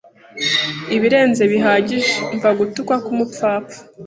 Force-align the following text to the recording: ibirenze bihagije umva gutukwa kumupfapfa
ibirenze 0.95 1.43
bihagije 1.51 2.11
umva 2.31 2.49
gutukwa 2.59 2.95
kumupfapfa 3.05 3.77